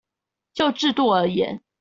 [0.55, 1.61] 就制度而言